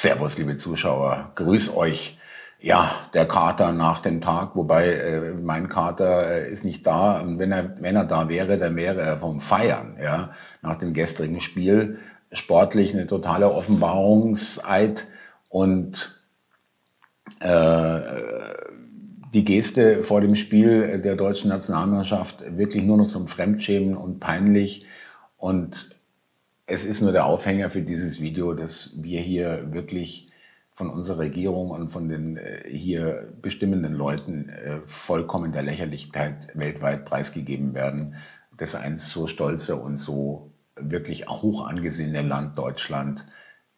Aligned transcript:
Servus, 0.00 0.38
liebe 0.38 0.56
Zuschauer. 0.56 1.32
Grüß 1.34 1.76
euch. 1.76 2.18
Ja, 2.58 2.90
der 3.12 3.28
Kater 3.28 3.72
nach 3.72 4.00
dem 4.00 4.22
Tag, 4.22 4.56
wobei 4.56 4.94
äh, 4.94 5.34
mein 5.34 5.68
Kater 5.68 6.26
äh, 6.26 6.50
ist 6.50 6.64
nicht 6.64 6.86
da. 6.86 7.20
Und 7.20 7.38
wenn 7.38 7.52
er, 7.52 7.76
wenn 7.82 7.96
er 7.96 8.06
da 8.06 8.30
wäre, 8.30 8.56
dann 8.56 8.76
wäre 8.76 9.02
er 9.02 9.18
vom 9.18 9.42
Feiern, 9.42 9.98
ja, 10.02 10.30
nach 10.62 10.76
dem 10.76 10.94
gestrigen 10.94 11.42
Spiel. 11.42 11.98
Sportlich 12.32 12.94
eine 12.94 13.06
totale 13.06 13.52
Offenbarungseid 13.52 15.06
und 15.50 16.18
äh, 17.40 18.00
die 19.34 19.44
Geste 19.44 20.02
vor 20.02 20.22
dem 20.22 20.34
Spiel 20.34 20.98
der 21.00 21.16
deutschen 21.16 21.50
Nationalmannschaft 21.50 22.56
wirklich 22.56 22.84
nur 22.84 22.96
noch 22.96 23.08
zum 23.08 23.26
Fremdschämen 23.26 23.98
und 23.98 24.18
peinlich. 24.18 24.86
Und 25.36 25.89
es 26.70 26.84
ist 26.84 27.00
nur 27.00 27.10
der 27.10 27.26
Aufhänger 27.26 27.68
für 27.68 27.82
dieses 27.82 28.20
Video, 28.20 28.54
dass 28.54 28.92
wir 29.02 29.20
hier 29.20 29.72
wirklich 29.72 30.30
von 30.72 30.88
unserer 30.88 31.18
Regierung 31.18 31.70
und 31.70 31.88
von 31.90 32.08
den 32.08 32.36
äh, 32.36 32.62
hier 32.64 33.28
bestimmenden 33.42 33.92
Leuten 33.92 34.48
äh, 34.48 34.78
vollkommen 34.86 35.52
der 35.52 35.64
Lächerlichkeit 35.64 36.48
weltweit 36.54 37.04
preisgegeben 37.04 37.74
werden, 37.74 38.14
dass 38.56 38.76
ein 38.76 38.98
so 38.98 39.26
stolzer 39.26 39.82
und 39.82 39.96
so 39.96 40.52
wirklich 40.76 41.28
hoch 41.28 41.66
angesehene 41.66 42.22
Land 42.22 42.56
Deutschland 42.56 43.26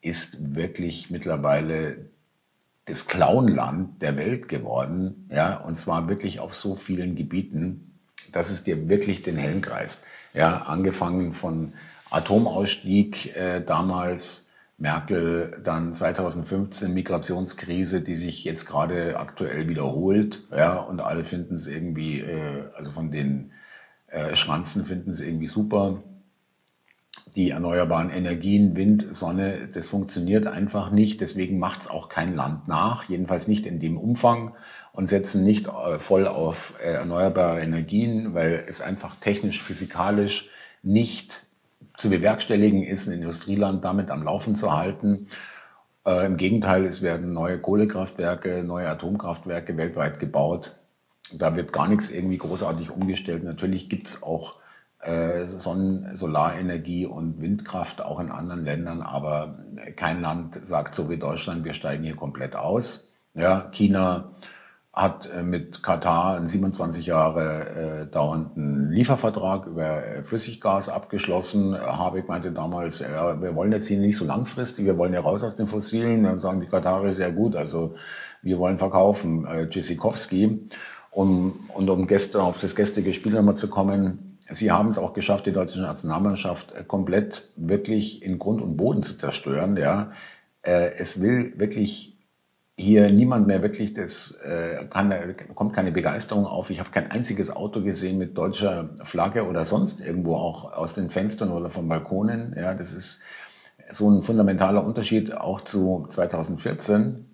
ist 0.03 0.55
wirklich 0.55 1.11
mittlerweile 1.11 2.11
das 2.85 3.07
Clownland 3.07 4.03
der 4.03 4.17
Welt 4.17 4.49
geworden, 4.49 5.29
ja, 5.31 5.57
und 5.57 5.79
zwar 5.79 6.09
wirklich 6.09 6.41
auf 6.41 6.55
so 6.55 6.75
vielen 6.75 7.15
Gebieten, 7.15 7.99
dass 8.33 8.51
es 8.51 8.65
dir 8.65 8.89
wirklich 8.89 9.23
den 9.23 9.37
Helm 9.37 9.63
kreist. 9.63 10.03
Ja, 10.35 10.63
angefangen 10.67 11.33
von 11.33 11.73
Atomausstieg 12.13 13.37
äh, 13.37 13.61
damals, 13.61 14.51
Merkel 14.79 15.61
dann 15.63 15.95
2015 15.95 16.93
Migrationskrise, 16.93 18.01
die 18.01 18.17
sich 18.17 18.43
jetzt 18.43 18.67
gerade 18.67 19.19
aktuell 19.19 19.69
wiederholt, 19.69 20.43
ja, 20.51 20.75
und 20.77 21.01
alle 21.01 21.25
finden 21.25 21.55
es 21.55 21.67
irgendwie, 21.67 22.21
äh, 22.21 22.65
also 22.77 22.91
von 22.91 23.11
den 23.11 23.53
äh, 24.09 24.35
Schranzen 24.35 24.85
finden 24.85 25.11
es 25.11 25.21
irgendwie 25.21 25.47
super 25.47 26.03
die 27.37 27.51
erneuerbaren 27.51 28.11
Energien, 28.11 28.77
Wind, 28.77 29.07
Sonne, 29.11 29.69
das 29.73 29.89
funktioniert 29.89 30.47
einfach 30.47 30.91
nicht. 30.91 31.21
Deswegen 31.21 31.59
macht 31.59 31.83
es 31.83 31.89
auch 31.89 32.09
kein 32.09 32.37
Land 32.37 32.69
nach, 32.69 33.09
jedenfalls 33.09 33.49
nicht 33.49 33.65
in 33.65 33.81
dem 33.81 33.97
Umfang 33.97 34.55
und 34.93 35.07
setzen 35.07 35.43
nicht 35.43 35.67
äh, 35.67 35.99
voll 35.99 36.27
auf 36.27 36.75
äh, 36.83 36.93
erneuerbare 36.93 37.61
Energien, 37.61 38.35
weil 38.35 38.65
es 38.69 38.83
einfach 38.83 39.17
technisch, 39.17 39.63
physikalisch 39.63 40.51
nicht 40.83 41.45
zu 42.03 42.11
bewerkstelligen 42.11 42.83
ist, 42.83 43.07
ein 43.07 43.15
Industrieland 43.15 43.85
damit 43.85 44.11
am 44.11 44.25
Laufen 44.25 44.57
zu 44.57 44.77
halten. 44.77 45.29
Äh, 46.05 46.27
Im 46.27 46.37
Gegenteil, 46.37 46.85
es 46.85 47.01
werden 47.01 47.33
neue 47.33 47.61
Kohlekraftwerke, 47.61 48.65
neue 48.65 48.89
Atomkraftwerke 48.89 49.77
weltweit 49.77 50.19
gebaut. 50.19 50.77
Da 51.33 51.55
wird 51.55 51.73
gar 51.73 51.89
nichts 51.89 52.11
irgendwie 52.11 52.39
großartig 52.39 52.91
umgestellt. 52.91 53.45
Natürlich 53.45 53.89
gibt 53.89 54.09
es 54.09 54.23
auch 54.25 54.57
äh, 54.99 55.45
Sonnen-, 55.45 56.17
Solarenergie 56.17 57.07
und 57.07 57.41
Windkraft 57.41 58.03
auch 58.03 58.19
in 58.19 58.33
anderen 58.33 58.65
Ländern, 58.65 59.01
aber 59.01 59.59
kein 59.95 60.21
Land 60.21 60.57
sagt 60.57 60.97
so 60.97 61.09
wie 61.09 61.19
Deutschland, 61.19 61.65
wir 61.65 61.73
steigen 61.73 62.03
hier 62.03 62.17
komplett 62.17 62.57
aus. 62.57 63.13
Ja, 63.35 63.71
China 63.71 64.33
hat 64.93 65.29
äh, 65.35 65.43
mit 65.43 65.83
Katar 65.83 66.37
einen 66.37 66.47
27 66.47 67.07
Jahre 67.07 68.03
äh, 68.03 68.07
dauernden 68.07 68.91
Liefervertrag 68.91 69.67
über 69.67 70.05
äh, 70.05 70.23
Flüssiggas 70.23 70.89
abgeschlossen. 70.89 71.75
Habeck 71.75 72.29
meinte 72.29 72.53
damals, 72.53 73.01
ja, 73.01 73.41
wir 73.41 73.55
wollen 73.55 73.73
jetzt 73.73 73.87
hier 73.87 73.99
nicht 73.99 74.17
so 74.17 74.27
langfristig, 74.27 74.85
wir 74.85 74.99
wollen 74.99 75.15
ja 75.15 75.21
raus 75.21 75.43
aus 75.43 75.57
den 75.57 75.67
Fossilen. 75.67 76.25
Dann 76.25 76.39
sagen 76.39 76.61
die 76.61 76.67
Katarer 76.67 77.13
sehr 77.15 77.33
gut, 77.33 77.57
also 77.57 77.95
wir 78.43 78.59
wollen 78.59 78.77
verkaufen. 78.77 79.47
Äh, 79.47 79.69
Tschüssikowski. 79.69 80.69
Um, 81.11 81.59
und 81.75 81.91
um 81.91 82.07
gestern 82.07 82.41
auf 82.41 82.59
das 82.59 82.75
gestrige 82.75 83.13
Spiel 83.13 83.33
nochmal 83.33 83.57
zu 83.57 83.69
kommen, 83.69 84.33
Sie 84.51 84.71
haben 84.71 84.91
es 84.91 84.99
auch 84.99 85.15
geschafft, 85.15 85.47
die 85.47 85.53
deutsche 85.53 85.81
Nationalmannschaft 85.81 86.73
äh, 86.73 86.85
komplett 86.85 87.51
wirklich 87.57 88.23
in 88.23 88.39
Grund 88.39 88.61
und 88.61 88.77
Boden 88.77 89.03
zu 89.03 89.17
zerstören. 89.17 89.77
Ja. 89.77 90.13
Äh, 90.63 90.93
es 90.99 91.21
will 91.21 91.55
wirklich 91.59 92.12
hier 92.77 93.11
niemand 93.11 93.47
mehr 93.47 93.63
wirklich, 93.63 93.93
das 93.93 94.33
äh, 94.45 94.87
kann, 94.87 95.13
kommt 95.55 95.75
keine 95.75 95.93
Begeisterung 95.93 96.47
auf. 96.47 96.71
Ich 96.71 96.81
habe 96.81 96.91
kein 96.91 97.11
einziges 97.11 97.55
Auto 97.55 97.83
gesehen 97.83 98.19
mit 98.19 98.37
deutscher 98.37 98.91
Flagge 99.03 99.47
oder 99.47 99.65
sonst 99.65 100.01
irgendwo 100.01 100.37
auch 100.37 100.73
aus 100.73 100.95
den 100.95 101.11
Fenstern 101.11 101.51
oder 101.51 101.71
von 101.71 101.89
Balkonen. 101.89 102.55
Ja, 102.57 102.75
das 102.75 102.93
ist 102.93 103.21
so 103.91 104.09
ein 104.11 104.23
fundamentaler 104.23 104.85
Unterschied 104.85 105.35
auch 105.37 105.61
zu 105.61 106.07
2014, 106.09 107.27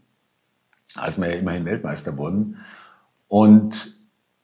als 0.97 1.19
wir 1.19 1.28
ja 1.28 1.38
immerhin 1.38 1.65
Weltmeister 1.65 2.16
wurden. 2.19 2.56
Und 3.28 3.97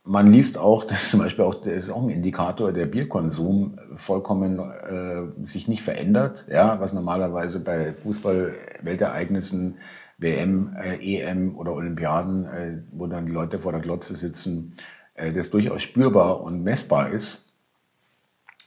man 0.05 0.31
liest 0.31 0.59
auch, 0.59 0.85
dass 0.85 1.11
zum 1.11 1.21
Beispiel 1.21 1.45
auch, 1.45 1.55
das 1.55 1.73
ist 1.73 1.91
auch 1.91 2.03
ein 2.03 2.11
Indikator, 2.11 2.73
der 2.73 2.87
Bierkonsum 2.87 3.79
vollkommen 3.97 4.61
äh, 4.61 5.45
sich 5.45 5.67
nicht 5.67 5.83
verändert, 5.83 6.47
ja, 6.49 6.79
was 6.79 6.93
normalerweise 6.93 7.59
bei 7.61 7.95
Fußball-Weltereignissen, 7.95 9.79
WM, 10.19 10.75
äh, 10.77 10.97
EM 10.97 11.57
oder 11.57 11.73
Olympiaden, 11.73 12.45
äh, 12.47 12.83
wo 12.93 13.07
dann 13.07 13.27
die 13.27 13.33
Leute 13.33 13.59
vor 13.59 13.73
der 13.73 13.81
Glotze 13.81 14.17
sitzen, 14.17 14.77
äh, 15.15 15.33
das 15.33 15.51
durchaus 15.51 15.83
spürbar 15.83 16.41
und 16.41 16.63
messbar 16.63 17.11
ist. 17.11 17.53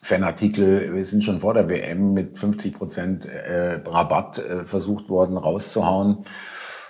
Fanartikel, 0.01 0.93
wir 0.93 1.05
sind 1.05 1.23
schon 1.23 1.39
vor 1.39 1.53
der 1.53 1.69
WM 1.69 2.13
mit 2.13 2.37
50 2.37 2.73
Prozent 2.73 3.25
äh, 3.25 3.81
Rabatt 3.85 4.37
äh, 4.37 4.63
versucht 4.63 5.09
worden 5.09 5.37
rauszuhauen. 5.37 6.19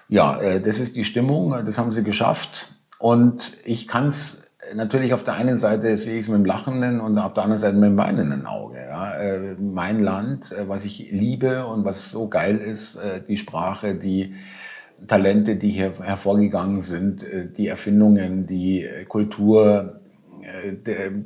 Ja, 0.10 0.40
äh, 0.40 0.62
das 0.62 0.80
ist 0.80 0.96
die 0.96 1.06
Stimmung, 1.06 1.52
das 1.66 1.78
haben 1.78 1.92
sie 1.92 2.04
geschafft. 2.04 2.74
Und 3.00 3.54
ich 3.66 3.88
kann 3.88 4.08
es 4.08 4.47
natürlich 4.76 5.14
auf 5.14 5.24
der 5.24 5.36
einen 5.36 5.58
Seite 5.58 5.98
sehe 5.98 6.16
ich 6.16 6.22
es 6.22 6.28
mit 6.28 6.40
dem 6.40 6.46
lachenden 6.46 7.00
und 7.00 7.18
auf 7.18 7.34
der 7.34 7.44
anderen 7.44 7.60
Seite 7.60 7.76
mit 7.76 7.90
dem 7.90 7.98
weinenden 7.98 8.46
Auge. 8.46 8.78
Ja. 8.78 9.14
Äh, 9.16 9.56
mein 9.60 10.04
Land, 10.04 10.52
äh, 10.52 10.68
was 10.68 10.86
ich 10.86 11.12
liebe 11.12 11.66
und 11.66 11.86
was 11.86 12.12
so 12.12 12.28
geil 12.28 12.58
ist, 12.58 12.96
äh, 12.96 13.22
die 13.28 13.38
Sprache, 13.38 13.96
die 13.96 14.36
Talente, 15.08 15.56
die 15.56 15.70
hier 15.70 15.94
hervorgegangen 16.02 16.82
sind, 16.82 17.24
die 17.56 17.68
Erfindungen, 17.68 18.48
die 18.48 18.84
Kultur, 19.08 20.00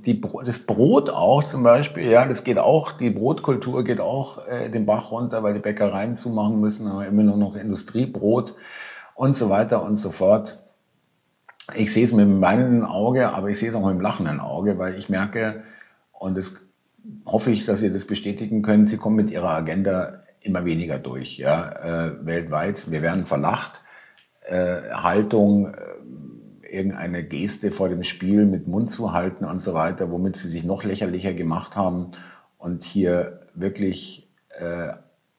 die, 0.05 0.21
das 0.43 0.59
Brot 0.59 1.09
auch 1.09 1.41
zum 1.45 1.63
Beispiel, 1.63 2.03
ja, 2.03 2.25
das 2.25 2.43
geht 2.43 2.57
auch, 2.57 2.91
die 2.91 3.11
Brotkultur 3.11 3.85
geht 3.85 4.01
auch 4.01 4.39
den 4.73 4.85
Bach 4.85 5.11
runter, 5.11 5.41
weil 5.41 5.53
die 5.53 5.61
Bäckereien 5.61 6.17
zumachen 6.17 6.59
müssen, 6.59 6.85
aber 6.85 7.07
immer 7.07 7.23
nur 7.23 7.37
noch 7.37 7.55
Industriebrot 7.55 8.55
und 9.15 9.37
so 9.37 9.49
weiter 9.49 9.85
und 9.85 9.95
so 9.95 10.11
fort 10.11 10.61
ich 11.75 11.93
sehe 11.93 12.03
es 12.03 12.11
mit 12.11 12.25
dem 12.25 12.41
weinenden 12.41 12.83
Auge, 12.83 13.33
aber 13.33 13.49
ich 13.49 13.59
sehe 13.59 13.69
es 13.69 13.75
auch 13.75 13.85
mit 13.85 13.95
dem 13.95 14.01
lachenden 14.01 14.39
Auge, 14.39 14.77
weil 14.77 14.97
ich 14.97 15.09
merke, 15.09 15.63
und 16.11 16.37
das 16.37 16.53
hoffe 17.25 17.51
ich, 17.51 17.65
dass 17.65 17.81
ihr 17.81 17.91
das 17.91 18.05
bestätigen 18.05 18.61
könnt, 18.61 18.89
sie 18.89 18.97
kommen 18.97 19.15
mit 19.15 19.31
ihrer 19.31 19.49
Agenda 19.49 20.23
immer 20.41 20.65
weniger 20.65 20.97
durch, 20.97 21.37
ja, 21.37 21.69
äh, 21.69 22.25
weltweit. 22.25 22.89
Wir 22.91 23.01
werden 23.01 23.25
verlacht. 23.25 23.81
Äh, 24.41 24.89
Haltung, 24.91 25.67
äh, 25.67 25.75
irgendeine 26.71 27.23
Geste 27.23 27.71
vor 27.71 27.89
dem 27.89 28.03
Spiel 28.03 28.45
mit 28.45 28.67
Mund 28.67 28.91
zu 28.91 29.13
halten 29.13 29.45
und 29.45 29.59
so 29.59 29.73
weiter, 29.73 30.09
womit 30.09 30.35
sie 30.35 30.47
sich 30.47 30.63
noch 30.63 30.83
lächerlicher 30.83 31.33
gemacht 31.33 31.75
haben 31.75 32.13
und 32.57 32.83
hier 32.83 33.41
wirklich 33.53 34.29
äh, 34.57 34.93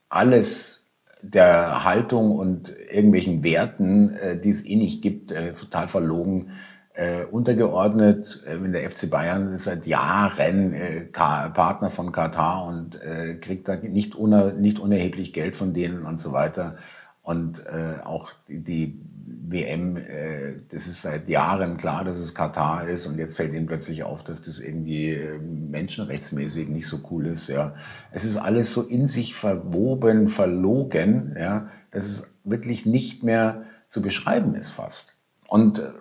alles 0.09 0.82
der 1.23 1.85
Haltung 1.85 2.31
und 2.37 2.73
irgendwelchen 2.91 3.43
Werten, 3.43 4.13
äh, 4.13 4.39
die 4.39 4.49
es 4.49 4.65
eh 4.65 4.75
nicht 4.75 5.01
gibt, 5.01 5.31
äh, 5.31 5.53
total 5.53 5.87
verlogen 5.87 6.51
äh, 6.93 7.23
untergeordnet. 7.23 8.43
Äh, 8.45 8.69
der 8.69 8.89
FC 8.91 9.09
Bayern 9.09 9.47
ist 9.47 9.63
seit 9.63 9.87
Jahren 9.87 10.73
äh, 10.73 11.05
Partner 11.05 11.89
von 11.89 12.11
Katar 12.11 12.65
und 12.65 13.01
äh, 13.01 13.35
kriegt 13.35 13.67
da 13.67 13.75
nicht, 13.75 14.15
uner, 14.15 14.51
nicht 14.51 14.79
unerheblich 14.79 15.33
Geld 15.33 15.55
von 15.55 15.73
denen 15.73 16.05
und 16.05 16.19
so 16.19 16.33
weiter. 16.33 16.75
Und 17.21 17.65
äh, 17.65 18.03
auch 18.03 18.31
die, 18.49 18.59
die 18.59 18.99
WM, 19.41 19.97
äh, 19.97 20.55
das 20.69 20.87
ist 20.87 21.01
seit 21.01 21.29
Jahren 21.29 21.77
klar, 21.77 22.03
dass 22.03 22.17
es 22.17 22.33
Katar 22.33 22.87
ist 22.87 23.07
und 23.07 23.17
jetzt 23.17 23.35
fällt 23.35 23.53
ihnen 23.53 23.65
plötzlich 23.65 24.03
auf, 24.03 24.23
dass 24.23 24.41
das 24.41 24.59
irgendwie 24.59 25.11
äh, 25.11 25.39
menschenrechtsmäßig 25.39 26.69
nicht 26.69 26.87
so 26.87 26.99
cool 27.11 27.27
ist. 27.27 27.47
Ja, 27.47 27.75
es 28.11 28.25
ist 28.25 28.37
alles 28.37 28.73
so 28.73 28.81
in 28.81 29.07
sich 29.07 29.35
verwoben, 29.35 30.27
verlogen, 30.27 31.35
ja, 31.39 31.69
dass 31.91 32.05
es 32.05 32.27
wirklich 32.43 32.85
nicht 32.85 33.23
mehr 33.23 33.63
zu 33.89 34.01
beschreiben 34.01 34.55
ist 34.55 34.71
fast. 34.71 35.17
Und 35.47 35.79
äh, 35.79 35.91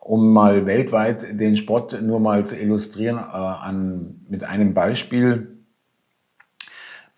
um 0.00 0.32
mal 0.32 0.66
weltweit 0.66 1.38
den 1.38 1.56
Sport 1.56 2.00
nur 2.02 2.18
mal 2.20 2.44
zu 2.44 2.56
illustrieren 2.56 3.18
äh, 3.18 3.20
an, 3.20 4.22
mit 4.28 4.44
einem 4.44 4.74
Beispiel, 4.74 5.59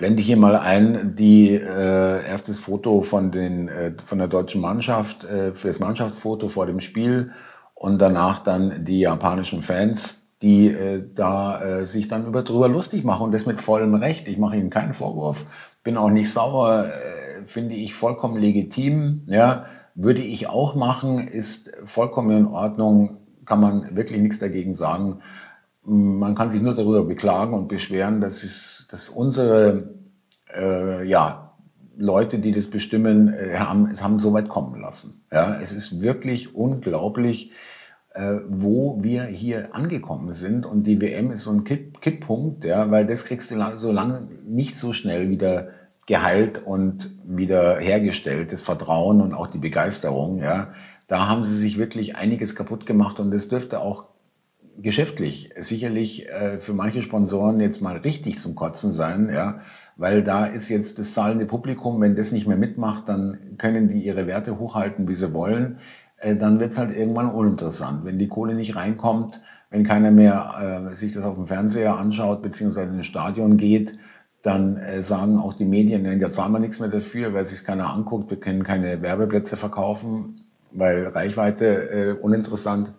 blende 0.03 0.21
ich 0.21 0.27
hier 0.27 0.37
mal 0.37 0.57
ein, 0.57 1.15
die 1.15 1.55
äh, 1.55 2.27
erstes 2.27 2.59
Foto 2.59 3.03
von, 3.03 3.31
den, 3.31 3.69
äh, 3.69 3.93
von 4.05 4.19
der 4.19 4.27
deutschen 4.27 4.61
Mannschaft 4.61 5.23
äh, 5.23 5.53
für 5.53 5.69
das 5.69 5.79
Mannschaftsfoto 5.79 6.49
vor 6.49 6.67
dem 6.67 6.81
Spiel 6.81 7.31
und 7.75 8.01
danach 8.01 8.41
dann 8.41 8.85
die 8.85 8.99
japanischen 8.99 9.63
Fans 9.63 10.19
die 10.43 10.67
äh, 10.67 11.05
da 11.15 11.63
äh, 11.63 11.87
sich 11.87 12.09
dann 12.09 12.27
über 12.27 12.43
drüber 12.43 12.67
lustig 12.67 13.05
machen 13.05 13.27
und 13.27 13.33
das 13.33 13.47
mit 13.47 13.61
vollem 13.61 13.95
Recht. 13.95 14.27
Ich 14.27 14.39
mache 14.39 14.57
ihnen 14.57 14.71
keinen 14.71 14.93
Vorwurf, 14.93 15.47
bin 15.85 15.97
auch 15.97 16.11
nicht 16.11 16.33
sauer, 16.33 16.87
äh, 16.87 17.45
finde 17.45 17.77
ich 17.77 17.95
vollkommen 17.95 18.41
legitim. 18.41 19.23
Ja, 19.27 19.67
würde 19.95 20.21
ich 20.21 20.49
auch 20.49 20.75
machen, 20.75 21.29
ist 21.29 21.71
vollkommen 21.85 22.37
in 22.37 22.47
Ordnung, 22.49 23.19
kann 23.45 23.61
man 23.61 23.95
wirklich 23.95 24.21
nichts 24.21 24.41
dagegen 24.41 24.73
sagen. 24.73 25.21
Man 25.85 26.35
kann 26.35 26.51
sich 26.51 26.63
nur 26.63 26.75
darüber 26.75 27.05
beklagen 27.05 27.55
und 27.55 27.69
beschweren, 27.69 28.21
dass, 28.21 28.45
es, 28.45 28.87
dass 28.91 29.09
unsere 29.09 29.95
äh, 30.55 31.07
ja, 31.09 31.55
Leute, 31.97 32.39
die 32.39 32.53
das 32.53 32.69
bestimmen, 32.69 33.33
äh, 33.33 33.57
haben, 33.57 33.91
es 33.91 34.03
haben 34.03 34.19
so 34.19 34.33
weit 34.33 34.49
kommen 34.49 34.81
lassen. 34.81 35.25
Ja, 35.33 35.59
es 35.61 35.73
ist 35.73 36.01
wirklich 36.01 36.55
unglaublich, 36.55 37.53
äh, 38.15 38.37
wo 38.49 39.03
wir 39.03 39.25
hier 39.25 39.75
angekommen 39.75 40.33
sind. 40.33 40.67
Und 40.67 40.85
die 40.85 41.01
WM 41.01 41.31
ist 41.33 41.45
so 41.45 41.51
ein 41.51 41.65
Kipp 41.65 42.01
Kipppunkt, 42.01 42.65
ja, 42.65 42.91
weil 42.91 43.07
das 43.07 43.25
kriegst 43.25 43.51
du 43.51 43.57
so 43.77 43.93
lange 43.93 44.29
nicht 44.47 44.77
so 44.77 44.93
schnell 44.93 45.31
wieder 45.31 45.69
geheilt 46.07 46.63
und 46.65 47.17
wieder 47.25 47.79
hergestellt, 47.79 48.53
das 48.53 48.63
Vertrauen 48.63 49.21
und 49.21 49.35
auch 49.35 49.47
die 49.47 49.59
Begeisterung. 49.59 50.39
Ja. 50.39 50.73
Da 51.07 51.29
haben 51.29 51.45
sie 51.45 51.57
sich 51.57 51.79
wirklich 51.79 52.17
einiges 52.17 52.57
kaputt 52.57 52.87
gemacht 52.87 53.21
und 53.21 53.33
das 53.33 53.49
dürfte 53.49 53.81
auch 53.81 54.07
geschäftlich 54.79 55.51
sicherlich 55.59 56.29
äh, 56.29 56.59
für 56.59 56.73
manche 56.73 57.03
Sponsoren 57.03 57.61
jetzt 57.61 57.83
mal 57.83 57.97
richtig 57.97 58.39
zum 58.39 58.55
Kotzen 58.55 58.93
sein, 58.93 59.31
ja, 59.33 59.61
weil 59.97 60.23
da 60.23 60.47
ist 60.47 60.69
jetzt 60.69 60.99
das 60.99 61.15
zahlende 61.15 61.47
Publikum, 61.47 62.01
wenn 62.01 62.17
das 62.17 62.33
nicht 62.33 62.47
mehr 62.47 62.57
mitmacht, 62.57 63.09
dann 63.09 63.57
können 63.59 63.89
die 63.89 64.01
ihre 64.01 64.27
Werte 64.27 64.59
hochhalten, 64.59 65.09
wie 65.09 65.15
sie 65.15 65.33
wollen, 65.35 65.79
äh, 66.19 66.37
dann 66.37 66.61
wird 66.61 66.73
es 66.73 66.79
halt 66.79 66.97
irgendwann 66.97 67.31
uninteressant. 67.31 68.05
Wenn 68.05 68.19
die 68.19 68.29
Kohle 68.29 68.55
nicht 68.55 68.77
reinkommt, 68.77 69.41
wenn 69.71 69.85
keiner 69.85 70.11
mehr 70.11 70.89
äh, 70.91 70.95
sich 70.95 71.13
das 71.13 71.25
auf 71.25 71.37
dem 71.37 71.47
Fernseher 71.47 71.97
anschaut, 71.97 72.43
beziehungsweise 72.43 72.93
ins 72.93 73.07
Stadion 73.07 73.57
geht, 73.57 73.99
dann 74.43 74.77
äh, 74.77 75.03
sagen 75.03 75.39
auch 75.39 75.55
die 75.55 75.65
Medien, 75.65 76.05
ja, 76.05 76.15
da 76.17 76.31
zahlen 76.31 76.53
wir 76.53 76.59
nichts 76.59 76.81
mehr 76.81 76.89
dafür, 76.89 77.33
weil 77.33 77.45
sich 77.45 77.65
keiner 77.65 77.93
anguckt, 77.93 78.31
wir 78.31 78.41
können 78.41 78.65
keine 78.65 79.03
Werbeplätze 79.03 79.57
verkaufen, 79.57 80.41
weil 80.73 81.07
Reichweite 81.09 81.67
äh, 81.91 82.13
uninteressant 82.13 82.93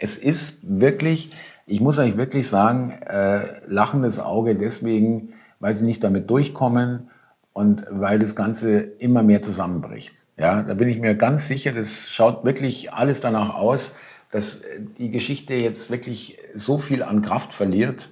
es 0.00 0.16
ist 0.16 0.60
wirklich, 0.62 1.30
ich 1.66 1.80
muss 1.80 1.98
euch 1.98 2.16
wirklich 2.16 2.48
sagen, 2.48 2.92
äh, 3.06 3.60
lachendes 3.66 4.18
Auge 4.18 4.56
deswegen, 4.56 5.34
weil 5.60 5.74
sie 5.74 5.84
nicht 5.84 6.02
damit 6.02 6.28
durchkommen 6.30 7.10
und 7.52 7.84
weil 7.90 8.18
das 8.18 8.34
Ganze 8.34 8.78
immer 8.80 9.22
mehr 9.22 9.42
zusammenbricht. 9.42 10.24
Ja, 10.36 10.62
da 10.62 10.74
bin 10.74 10.88
ich 10.88 10.98
mir 10.98 11.14
ganz 11.14 11.46
sicher, 11.46 11.72
das 11.72 12.08
schaut 12.08 12.44
wirklich 12.44 12.92
alles 12.92 13.20
danach 13.20 13.54
aus, 13.54 13.92
dass 14.32 14.62
die 14.98 15.10
Geschichte 15.10 15.54
jetzt 15.54 15.90
wirklich 15.90 16.38
so 16.54 16.78
viel 16.78 17.02
an 17.02 17.20
Kraft 17.20 17.52
verliert, 17.52 18.08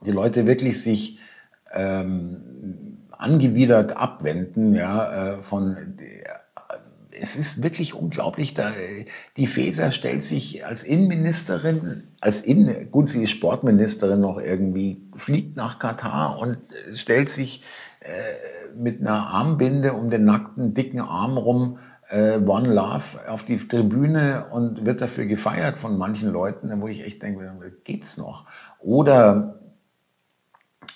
die 0.00 0.12
Leute 0.12 0.46
wirklich 0.46 0.82
sich 0.82 1.18
ähm, 1.74 2.98
angewidert 3.10 3.96
abwenden 3.96 4.74
ja, 4.74 5.34
äh, 5.34 5.42
von 5.42 5.76
es 7.20 7.36
ist 7.36 7.62
wirklich 7.62 7.94
unglaublich. 7.94 8.54
Da, 8.54 8.70
die 9.36 9.46
Feser 9.46 9.90
stellt 9.90 10.22
sich 10.22 10.64
als 10.66 10.82
Innenministerin, 10.82 12.04
als 12.20 12.40
Innen, 12.40 12.90
gut, 12.90 13.08
sie 13.08 13.22
ist 13.22 13.30
Sportministerin 13.30 14.20
noch 14.20 14.38
irgendwie, 14.38 15.02
fliegt 15.14 15.56
nach 15.56 15.78
Katar 15.78 16.38
und 16.38 16.58
stellt 16.94 17.30
sich 17.30 17.62
äh, 18.00 18.76
mit 18.76 19.00
einer 19.00 19.28
Armbinde 19.28 19.94
um 19.94 20.10
den 20.10 20.24
nackten, 20.24 20.74
dicken 20.74 21.00
Arm 21.00 21.36
rum, 21.36 21.78
äh, 22.08 22.38
One 22.38 22.72
Love, 22.72 23.28
auf 23.28 23.44
die 23.44 23.56
Tribüne 23.56 24.46
und 24.50 24.86
wird 24.86 25.00
dafür 25.00 25.26
gefeiert 25.26 25.78
von 25.78 25.98
manchen 25.98 26.30
Leuten, 26.30 26.80
wo 26.80 26.88
ich 26.88 27.04
echt 27.04 27.22
denke, 27.22 27.52
geht's 27.84 28.16
noch? 28.16 28.46
Oder 28.80 29.60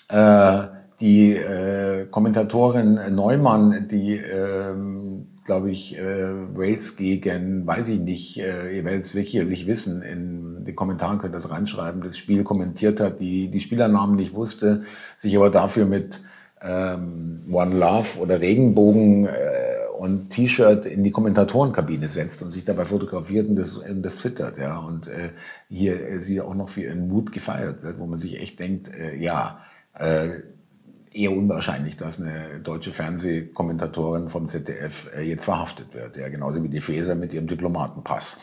äh, 0.08 0.80
die 1.00 1.34
äh, 1.34 2.06
Kommentatorin 2.06 3.14
Neumann, 3.14 3.88
die 3.88 4.16
ähm, 4.16 5.09
glaube 5.50 5.72
ich, 5.72 5.98
äh, 5.98 6.56
Wales 6.56 6.94
gegen, 6.94 7.66
weiß 7.66 7.88
ich 7.88 7.98
nicht, 7.98 8.38
äh, 8.38 8.70
ihr 8.70 8.84
werdet 8.84 9.04
es 9.04 9.10
sicherlich 9.10 9.66
wissen, 9.66 10.00
in 10.00 10.64
den 10.64 10.76
Kommentaren 10.76 11.18
könnt 11.18 11.34
ihr 11.34 11.40
das 11.40 11.50
reinschreiben, 11.50 12.02
das 12.02 12.16
Spiel 12.16 12.44
kommentiert 12.44 13.00
hat, 13.00 13.18
die 13.18 13.48
die 13.48 13.58
Spielernamen 13.58 14.14
nicht 14.14 14.32
wusste, 14.32 14.84
sich 15.16 15.36
aber 15.36 15.50
dafür 15.50 15.86
mit 15.86 16.20
ähm, 16.62 17.40
One 17.50 17.76
Love 17.76 18.20
oder 18.20 18.40
Regenbogen 18.40 19.26
äh, 19.26 19.30
und 19.98 20.30
T-Shirt 20.30 20.86
in 20.86 21.02
die 21.02 21.10
Kommentatorenkabine 21.10 22.08
setzt 22.08 22.44
und 22.44 22.50
sich 22.50 22.64
dabei 22.64 22.84
fotografiert 22.84 23.48
und 23.48 23.56
das, 23.56 23.76
und 23.76 24.02
das 24.02 24.18
twittert, 24.18 24.56
ja, 24.56 24.78
und 24.78 25.08
äh, 25.08 25.30
hier 25.68 26.00
äh, 26.00 26.20
sie 26.20 26.40
auch 26.40 26.54
noch 26.54 26.68
für 26.68 26.82
ihren 26.82 27.08
Mut 27.08 27.32
gefeiert 27.32 27.82
wird, 27.82 27.98
wo 27.98 28.06
man 28.06 28.20
sich 28.20 28.40
echt 28.40 28.60
denkt, 28.60 28.88
äh, 28.94 29.16
ja, 29.16 29.62
äh, 29.98 30.42
eher 31.12 31.32
unwahrscheinlich, 31.32 31.96
dass 31.96 32.20
eine 32.20 32.60
deutsche 32.60 32.92
Fernsehkommentatorin 32.92 34.28
vom 34.28 34.48
ZDF 34.48 35.08
äh, 35.14 35.22
jetzt 35.22 35.44
verhaftet 35.44 35.94
wird, 35.94 36.16
ja, 36.16 36.28
genauso 36.28 36.62
wie 36.62 36.68
die 36.68 36.80
Feser 36.80 37.14
mit 37.14 37.32
ihrem 37.32 37.46
Diplomatenpass. 37.46 38.38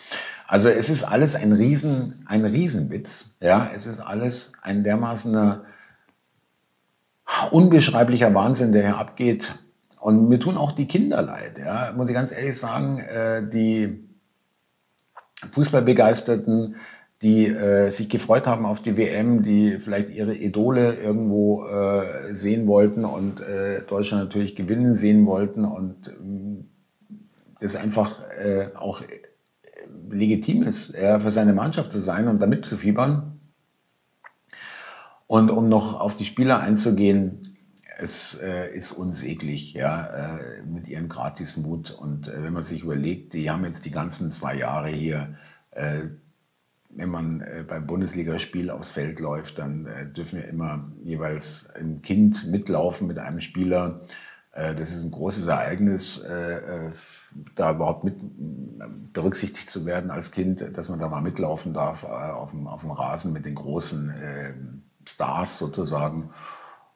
Also 0.47 0.69
es 0.69 0.89
ist 0.89 1.03
alles 1.03 1.35
ein 1.35 1.51
Riesen, 1.51 2.25
ein 2.27 2.45
Riesenwitz, 2.45 3.37
ja, 3.39 3.69
es 3.73 3.85
ist 3.85 3.99
alles 3.99 4.53
ein 4.61 4.83
dermaßener 4.83 5.65
unbeschreiblicher 7.51 8.33
Wahnsinn, 8.33 8.71
der 8.71 8.83
hier 8.83 8.97
abgeht. 8.97 9.55
Und 9.99 10.29
mir 10.29 10.39
tun 10.39 10.57
auch 10.57 10.71
die 10.71 10.87
Kinder 10.87 11.21
leid, 11.21 11.57
ja, 11.57 11.91
muss 11.95 12.07
ich 12.07 12.13
ganz 12.13 12.31
ehrlich 12.31 12.57
sagen, 12.57 12.99
äh, 12.99 13.49
die 13.49 14.07
Fußballbegeisterten, 15.51 16.75
die 17.21 17.47
äh, 17.47 17.89
sich 17.89 18.09
gefreut 18.09 18.45
haben 18.45 18.65
auf 18.65 18.81
die 18.81 18.95
WM, 18.95 19.41
die 19.41 19.79
vielleicht 19.79 20.09
ihre 20.09 20.35
Idole 20.35 20.95
irgendwo 20.95 21.65
äh, 21.65 22.33
sehen 22.33 22.67
wollten 22.67 23.05
und 23.05 23.41
äh, 23.41 23.81
Deutschland 23.81 24.25
natürlich 24.25 24.55
gewinnen 24.55 24.95
sehen 24.95 25.25
wollten 25.25 25.65
und 25.65 26.09
äh, 26.09 26.63
das 27.59 27.75
einfach 27.75 28.21
äh, 28.37 28.69
auch 28.75 29.01
legitim 30.09 30.63
ist, 30.63 30.93
ja, 30.95 31.19
für 31.19 31.31
seine 31.31 31.53
Mannschaft 31.53 31.91
zu 31.91 31.99
sein 31.99 32.27
und 32.27 32.39
damit 32.39 32.65
zu 32.65 32.77
fiebern. 32.77 33.39
Und 35.25 35.49
um 35.49 35.67
noch 35.69 35.99
auf 35.99 36.15
die 36.15 36.25
Spieler 36.25 36.59
einzugehen, 36.59 37.57
es 37.99 38.35
äh, 38.35 38.73
ist 38.73 38.91
unsäglich, 38.91 39.73
ja, 39.73 40.05
äh, 40.37 40.61
mit 40.63 40.87
ihrem 40.87 41.09
Gratismut. 41.09 41.91
Und 41.91 42.27
äh, 42.27 42.43
wenn 42.43 42.53
man 42.53 42.63
sich 42.63 42.83
überlegt, 42.83 43.33
die 43.33 43.49
haben 43.49 43.65
jetzt 43.65 43.85
die 43.85 43.91
ganzen 43.91 44.29
zwei 44.29 44.55
Jahre 44.55 44.89
hier 44.89 45.35
äh, 45.71 46.01
wenn 46.97 47.09
man 47.09 47.41
äh, 47.41 47.63
beim 47.65 47.85
Bundesligaspiel 47.85 48.71
aufs 48.71 48.91
Feld 48.91 49.19
läuft, 49.19 49.59
dann 49.59 49.85
äh, 49.85 50.07
dürfen 50.07 50.39
wir 50.39 50.47
immer 50.47 50.91
jeweils 51.03 51.69
ein 51.75 52.01
Kind 52.01 52.47
mitlaufen 52.47 53.07
mit 53.07 53.19
einem 53.19 53.39
Spieler. 53.39 54.01
Äh, 54.51 54.73
das 54.73 54.91
ist 54.91 55.03
ein 55.03 55.11
großes 55.11 55.45
Ereignis, 55.45 56.17
äh, 56.17 56.87
äh, 56.87 56.91
da 57.53 57.71
überhaupt 57.71 58.03
mit 58.03 58.15
berücksichtigt 59.13 59.69
zu 59.69 59.85
werden 59.85 60.09
als 60.09 60.31
Kind, 60.31 60.65
dass 60.75 60.89
man 60.89 60.99
da 60.99 61.07
mal 61.07 61.21
mitlaufen 61.21 61.73
darf 61.73 62.03
äh, 62.03 62.07
auf, 62.07 62.49
dem, 62.49 62.67
auf 62.67 62.81
dem 62.81 62.91
Rasen 62.91 63.31
mit 63.31 63.45
den 63.45 63.55
großen 63.55 64.83
Stars 65.05 65.59
sozusagen. 65.59 66.31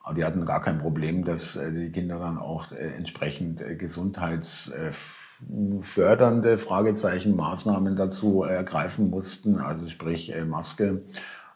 Aber 0.04 0.16
die 0.16 0.26
hatten 0.26 0.46
gar 0.46 0.62
kein 0.62 0.80
Problem, 0.80 1.24
dass 1.24 1.54
die 1.54 1.92
Kinder 1.92 2.18
dann 2.18 2.40
auch 2.40 2.72
entsprechend 2.72 3.64
gesundheits 3.78 4.72
fördernde 5.82 6.58
Fragezeichen 6.58 7.36
Maßnahmen 7.36 7.96
dazu 7.96 8.44
ergreifen 8.44 9.10
mussten, 9.10 9.58
also 9.58 9.88
sprich 9.88 10.34
äh, 10.34 10.46
Maske. 10.46 11.04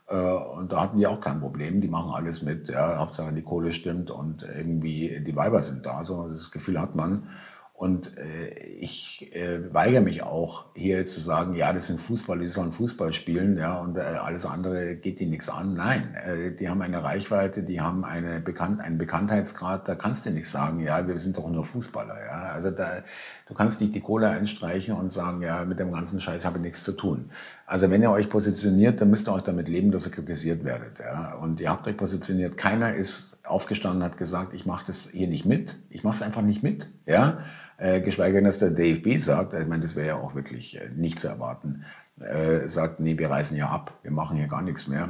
Äh, 0.08 0.16
und 0.16 0.72
da 0.72 0.82
hatten 0.82 0.98
die 0.98 1.08
auch 1.08 1.22
kein 1.22 1.40
Problem, 1.40 1.82
die 1.82 1.88
machen 1.88 2.12
alles 2.12 2.42
mit. 2.42 2.70
Ja, 2.70 2.98
Hauptsache 2.98 3.34
die 3.34 3.42
Kohle 3.44 3.72
stimmt 3.72 4.12
und 4.12 4.44
irgendwie 4.44 5.24
die 5.26 5.36
Weiber 5.36 5.62
sind 5.62 5.86
da. 5.86 6.04
So 6.04 6.28
das 6.28 6.52
Gefühl 6.52 6.80
hat 6.80 6.96
man. 6.96 7.30
Und 7.78 8.18
äh, 8.18 8.54
ich 8.80 9.36
äh, 9.36 9.74
weigere 9.74 10.00
mich 10.00 10.24
auch, 10.24 10.64
hier 10.76 11.06
zu 11.06 11.20
sagen, 11.20 11.56
ja, 11.56 11.74
das 11.74 11.88
sind 11.88 12.00
Fußballer, 12.00 12.44
die 12.44 12.48
sollen 12.48 12.72
Fußball 12.72 13.12
spielen, 13.12 13.58
ja, 13.58 13.78
und 13.80 13.98
äh, 13.98 14.00
alles 14.00 14.46
andere 14.46 14.96
geht 14.96 15.20
die 15.20 15.26
nichts 15.26 15.50
an. 15.50 15.74
Nein, 15.74 16.16
äh, 16.16 16.56
die 16.56 16.70
haben 16.70 16.82
eine 16.82 17.04
Reichweite, 17.04 17.64
die 17.64 17.82
haben 17.82 18.06
eine 18.06 18.40
Bekannt 18.40 18.80
einen 18.80 18.98
Bekanntheitsgrad, 18.98 19.90
da 19.90 19.96
kannst 19.96 20.26
du 20.26 20.30
nicht 20.30 20.50
sagen, 20.50 20.80
ja, 20.80 21.06
wir 21.06 21.20
sind 21.20 21.38
doch 21.38 21.50
nur 21.50 21.66
Fußballer, 21.66 22.16
ja. 22.26 22.54
Also 22.54 22.72
da, 22.72 23.04
du 23.46 23.54
kannst 23.54 23.82
nicht 23.82 23.94
die 23.94 24.00
Kohle 24.00 24.30
einstreichen 24.30 24.96
und 24.96 25.12
sagen, 25.12 25.42
ja, 25.42 25.66
mit 25.66 25.78
dem 25.78 25.92
ganzen 25.92 26.22
Scheiß 26.22 26.46
habe 26.46 26.60
ich 26.60 26.64
nichts 26.64 26.82
zu 26.82 26.94
tun. 26.94 27.30
Also 27.66 27.90
wenn 27.90 28.02
ihr 28.02 28.12
euch 28.12 28.30
positioniert, 28.30 29.02
dann 29.02 29.10
müsst 29.10 29.28
ihr 29.28 29.34
euch 29.34 29.44
damit 29.44 29.68
leben, 29.68 29.92
dass 29.92 30.06
ihr 30.06 30.14
kritisiert 30.14 30.64
werdet, 30.64 31.00
ja. 31.00 31.34
Und 31.34 31.60
ihr 31.60 31.72
habt 31.72 31.86
euch 31.90 31.98
positioniert, 31.98 32.56
keiner 32.56 32.96
ist 32.96 33.45
aufgestanden, 33.48 34.04
hat 34.04 34.18
gesagt, 34.18 34.54
ich 34.54 34.66
mache 34.66 34.86
das 34.88 35.10
hier 35.12 35.28
nicht 35.28 35.46
mit, 35.46 35.78
ich 35.90 36.04
mache 36.04 36.16
es 36.16 36.22
einfach 36.22 36.42
nicht 36.42 36.64
mit, 36.64 36.92
ja. 37.06 37.40
Äh, 37.78 38.00
geschweige 38.00 38.36
denn, 38.36 38.46
dass 38.46 38.58
der 38.58 38.72
DFB 38.72 39.18
sagt, 39.18 39.54
ich 39.54 39.68
meine, 39.68 39.82
das 39.82 39.96
wäre 39.96 40.08
ja 40.08 40.16
auch 40.16 40.34
wirklich 40.34 40.80
äh, 40.80 40.90
nicht 40.96 41.20
zu 41.20 41.28
erwarten, 41.28 41.84
äh, 42.20 42.70
sagt, 42.70 43.02
nee, 43.02 43.18
wir 43.18 43.30
reißen 43.30 43.58
ja 43.58 43.68
ab, 43.70 44.00
wir 44.02 44.12
machen 44.12 44.38
hier 44.38 44.48
gar 44.48 44.62
nichts 44.62 44.88
mehr. 44.88 45.10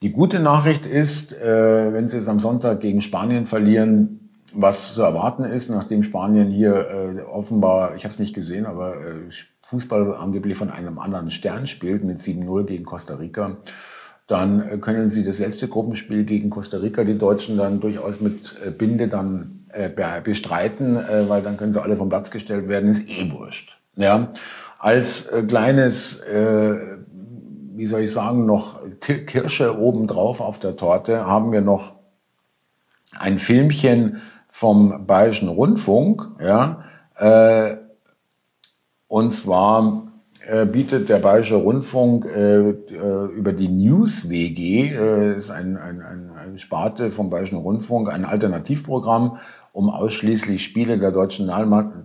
Die 0.00 0.12
gute 0.12 0.40
Nachricht 0.40 0.86
ist, 0.86 1.34
äh, 1.34 1.92
wenn 1.92 2.08
sie 2.08 2.16
es 2.16 2.28
am 2.28 2.40
Sonntag 2.40 2.80
gegen 2.80 3.02
Spanien 3.02 3.44
verlieren, 3.44 4.30
was 4.54 4.94
zu 4.94 5.02
erwarten 5.02 5.44
ist, 5.44 5.68
nachdem 5.68 6.02
Spanien 6.02 6.50
hier 6.50 6.88
äh, 6.88 7.20
offenbar, 7.22 7.94
ich 7.96 8.04
habe 8.04 8.14
es 8.14 8.18
nicht 8.18 8.34
gesehen, 8.34 8.64
aber 8.64 8.96
äh, 8.96 9.14
Fußball 9.62 10.16
angeblich 10.16 10.56
von 10.56 10.70
einem 10.70 10.98
anderen 10.98 11.30
Stern 11.30 11.66
spielt 11.66 12.04
mit 12.04 12.20
7-0 12.20 12.64
gegen 12.64 12.84
Costa 12.84 13.16
Rica 13.16 13.58
dann 14.28 14.80
können 14.82 15.08
sie 15.08 15.24
das 15.24 15.38
letzte 15.38 15.68
Gruppenspiel 15.68 16.24
gegen 16.24 16.50
Costa 16.50 16.76
Rica, 16.76 17.02
die 17.02 17.18
Deutschen, 17.18 17.56
dann 17.56 17.80
durchaus 17.80 18.20
mit 18.20 18.54
äh, 18.64 18.70
Binde 18.70 19.08
dann 19.08 19.60
äh, 19.72 19.90
bestreiten, 20.20 20.96
äh, 20.96 21.28
weil 21.28 21.42
dann 21.42 21.56
können 21.56 21.72
sie 21.72 21.82
alle 21.82 21.96
vom 21.96 22.10
Platz 22.10 22.30
gestellt 22.30 22.68
werden, 22.68 22.90
ist 22.90 23.08
eh 23.08 23.30
wurscht. 23.32 23.78
Ja? 23.96 24.28
Als 24.78 25.26
äh, 25.26 25.42
kleines, 25.42 26.20
äh, 26.20 26.98
wie 27.74 27.86
soll 27.86 28.02
ich 28.02 28.12
sagen, 28.12 28.44
noch 28.44 28.80
Kirsche 29.00 29.78
obendrauf 29.78 30.40
auf 30.40 30.58
der 30.58 30.76
Torte 30.76 31.26
haben 31.26 31.50
wir 31.50 31.62
noch 31.62 31.94
ein 33.18 33.38
Filmchen 33.38 34.20
vom 34.48 35.06
Bayerischen 35.06 35.48
Rundfunk, 35.48 36.28
ja, 36.40 36.84
äh, 37.16 37.76
und 39.06 39.32
zwar 39.32 40.07
äh, 40.48 40.64
bietet 40.64 41.10
der 41.10 41.18
Bayerische 41.18 41.56
Rundfunk 41.56 42.24
äh, 42.24 42.70
äh 42.70 43.26
über 43.36 43.52
die 43.52 43.68
News 43.68 44.30
WG, 44.30 44.88
äh, 44.88 45.36
ist 45.36 45.50
ein, 45.50 45.76
ein, 45.76 46.00
ein, 46.00 46.30
eine 46.36 46.58
Sparte 46.58 47.10
vom 47.10 47.28
Bayerischen 47.28 47.58
Rundfunk, 47.58 48.08
ein 48.08 48.24
Alternativprogramm, 48.24 49.36
um 49.72 49.90
ausschließlich 49.90 50.64
Spiele 50.64 50.98
der 50.98 51.10
deutschen, 51.12 51.50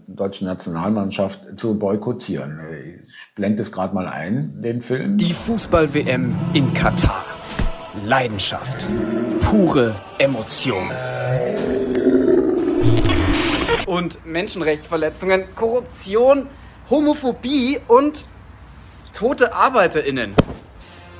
deutschen 0.07 0.45
Nationalmannschaft 0.45 1.57
zu 1.57 1.79
boykottieren. 1.79 2.59
Ich 3.07 3.35
blende 3.35 3.61
es 3.61 3.71
gerade 3.71 3.95
mal 3.95 4.07
ein, 4.07 4.61
den 4.61 4.81
Film. 4.81 5.17
Die 5.17 5.33
Fußball-WM 5.33 6.35
in 6.53 6.73
Katar. 6.73 7.23
Leidenschaft. 8.05 8.87
Pure 9.39 9.95
Emotion. 10.17 10.91
Und 13.85 14.25
Menschenrechtsverletzungen, 14.25 15.45
Korruption, 15.55 16.47
Homophobie 16.89 17.79
und 17.87 18.25
tote 19.13 19.53
ArbeiterInnen. 19.53 20.35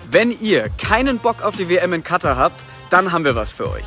Wenn 0.10 0.32
ihr 0.42 0.70
keinen 0.78 1.20
Bock 1.20 1.42
auf 1.42 1.56
die 1.56 1.70
WM 1.70 1.94
in 1.94 2.04
Katar 2.04 2.38
habt, 2.38 2.60
dann 2.90 3.12
haben 3.12 3.26
wir 3.26 3.36
was 3.36 3.52
für 3.52 3.70
euch. 3.70 3.86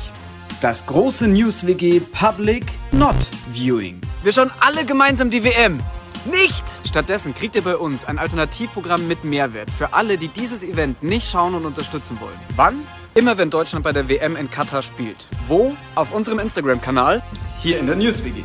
Das 0.61 0.85
große 0.87 1.27
News-WG 1.27 1.99
Public 1.99 2.65
Not 2.91 3.15
Viewing. 3.53 4.01
Wir 4.23 4.33
schauen 4.33 4.49
alle 4.59 4.85
gemeinsam 4.85 5.29
die 5.29 5.43
WM. 5.43 5.79
Nicht! 6.25 6.63
Stattdessen 6.83 7.35
kriegt 7.35 7.55
ihr 7.55 7.61
bei 7.61 7.77
uns 7.77 8.05
ein 8.05 8.17
Alternativprogramm 8.17 9.07
mit 9.07 9.23
Mehrwert 9.23 9.69
für 9.69 9.93
alle, 9.93 10.17
die 10.17 10.29
dieses 10.29 10.63
Event 10.63 11.03
nicht 11.03 11.29
schauen 11.29 11.53
und 11.53 11.65
unterstützen 11.65 12.17
wollen. 12.19 12.39
Wann? 12.55 12.81
Immer 13.13 13.37
wenn 13.37 13.49
Deutschland 13.49 13.83
bei 13.83 13.93
der 13.93 14.09
WM 14.09 14.35
in 14.35 14.49
Katar 14.49 14.81
spielt. 14.81 15.27
Wo? 15.47 15.75
Auf 15.95 16.11
unserem 16.11 16.39
Instagram-Kanal, 16.39 17.21
hier 17.59 17.79
in 17.79 17.87
der 17.87 17.95
News-WG. 17.95 18.41